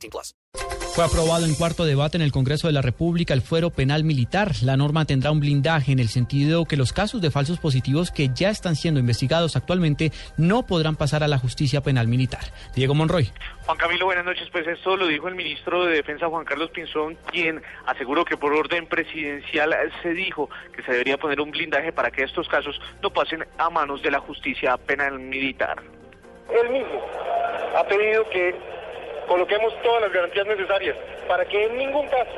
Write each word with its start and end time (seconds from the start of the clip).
18 0.00 0.10
plus. 0.10 0.34
Fue 0.94 1.04
aprobado 1.04 1.46
en 1.46 1.54
cuarto 1.54 1.84
debate 1.84 2.16
en 2.16 2.22
el 2.22 2.32
Congreso 2.32 2.66
de 2.66 2.72
la 2.72 2.82
República 2.82 3.32
el 3.32 3.42
fuero 3.42 3.70
penal 3.70 4.02
militar. 4.02 4.50
La 4.62 4.76
norma 4.76 5.04
tendrá 5.04 5.30
un 5.30 5.38
blindaje 5.38 5.92
en 5.92 6.00
el 6.00 6.08
sentido 6.08 6.64
que 6.64 6.76
los 6.76 6.92
casos 6.92 7.20
de 7.20 7.30
falsos 7.30 7.60
positivos 7.60 8.10
que 8.10 8.30
ya 8.34 8.50
están 8.50 8.74
siendo 8.74 8.98
investigados 8.98 9.54
actualmente 9.54 10.10
no 10.36 10.66
podrán 10.66 10.96
pasar 10.96 11.22
a 11.22 11.28
la 11.28 11.38
justicia 11.38 11.80
penal 11.80 12.08
militar. 12.08 12.40
Diego 12.74 12.94
Monroy. 12.94 13.30
Juan 13.66 13.78
Camilo, 13.78 14.06
buenas 14.06 14.24
noches. 14.24 14.48
Pues 14.50 14.66
esto 14.66 14.96
lo 14.96 15.06
dijo 15.06 15.28
el 15.28 15.36
ministro 15.36 15.84
de 15.84 15.94
Defensa 15.94 16.26
Juan 16.26 16.44
Carlos 16.44 16.70
Pinzón, 16.70 17.16
quien 17.30 17.62
aseguró 17.86 18.24
que 18.24 18.36
por 18.36 18.52
orden 18.52 18.86
presidencial 18.86 19.72
se 20.02 20.12
dijo 20.12 20.50
que 20.74 20.82
se 20.82 20.90
debería 20.90 21.18
poner 21.18 21.40
un 21.40 21.52
blindaje 21.52 21.92
para 21.92 22.10
que 22.10 22.24
estos 22.24 22.48
casos 22.48 22.80
no 23.00 23.10
pasen 23.10 23.46
a 23.58 23.70
manos 23.70 24.02
de 24.02 24.10
la 24.10 24.18
justicia 24.18 24.76
penal 24.76 25.20
militar. 25.20 25.80
Él 26.50 26.70
mismo 26.70 27.00
ha 27.76 27.84
pedido 27.86 28.28
que 28.30 28.69
coloquemos 29.30 29.72
todas 29.84 30.02
las 30.02 30.12
garantías 30.12 30.44
necesarias 30.44 30.96
para 31.28 31.44
que 31.44 31.66
en 31.66 31.78
ningún 31.78 32.04
caso, 32.08 32.32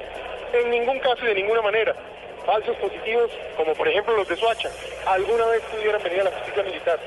en 0.53 0.71
ningún 0.71 0.99
caso 0.99 1.25
y 1.25 1.29
de 1.29 1.35
ninguna 1.37 1.63
manera, 1.63 1.97
falsos 2.45 2.77
positivos, 2.77 3.31
como 3.57 3.73
por 3.73 3.89
ejemplo 3.89 4.15
los 4.15 4.29
de 4.29 4.37
Soacha, 4.37 4.69
alguna 5.07 5.47
vez 5.47 5.63
pudieran 5.75 6.03
venir 6.03 6.21
a 6.21 6.25
la 6.25 6.31
justicia 6.33 6.63
militar. 6.65 7.01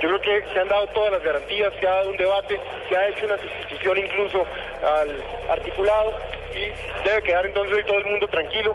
Yo 0.00 0.08
creo 0.08 0.20
que 0.22 0.52
se 0.54 0.58
han 0.58 0.68
dado 0.68 0.86
todas 0.86 1.12
las 1.12 1.22
garantías, 1.22 1.70
se 1.78 1.86
ha 1.86 1.96
dado 1.96 2.10
un 2.10 2.16
debate, 2.16 2.58
se 2.88 2.96
ha 2.96 3.08
hecho 3.08 3.26
una 3.26 3.36
sustitución 3.36 3.98
incluso 3.98 4.46
al 4.82 5.22
articulado 5.50 6.14
y 6.54 7.06
debe 7.06 7.22
quedar 7.22 7.44
entonces 7.44 7.76
hoy 7.76 7.84
todo 7.84 7.98
el 7.98 8.06
mundo 8.06 8.28
tranquilo. 8.28 8.74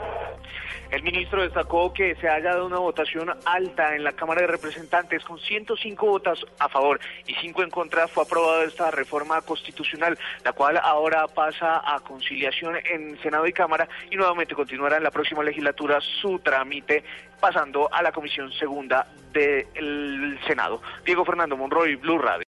El 0.92 1.04
ministro 1.04 1.42
destacó 1.42 1.94
que 1.94 2.16
se 2.16 2.28
haya 2.28 2.50
dado 2.50 2.66
una 2.66 2.80
votación 2.80 3.34
alta 3.46 3.96
en 3.96 4.04
la 4.04 4.12
Cámara 4.12 4.42
de 4.42 4.48
Representantes 4.48 5.24
con 5.24 5.40
105 5.40 6.06
votos 6.06 6.46
a 6.60 6.68
favor 6.68 7.00
y 7.26 7.34
5 7.34 7.64
en 7.64 7.70
contra. 7.70 8.10
Fue 8.10 8.24
aprobada 8.24 8.66
esta 8.66 8.92
reforma 8.92 9.42
constitucional, 9.42 10.20
la 10.44 10.52
cual 10.52 10.78
ahora 10.84 11.28
pasa 11.30 11.82
a 11.86 12.02
conciliación 12.02 12.76
en 12.84 13.18
Senado 13.22 13.48
y 13.48 13.54
Cámara 13.54 13.88
y 14.10 14.18
nuevamente 14.18 14.54
continuará 14.54 14.98
en 14.98 15.04
la 15.04 15.12
próxima 15.12 15.44
legislatura 15.44 16.00
su 16.02 16.40
trámite 16.40 17.06
pasando 17.40 17.90
a 17.92 18.04
la 18.04 18.12
Comisión 18.12 18.52
Segunda 18.52 19.08
del 19.34 20.40
Senado. 20.46 20.82
Diego 21.06 21.24
Fernando 21.26 21.56
Monroy, 21.56 21.96
Blue 21.96 22.20
Radio. 22.20 22.40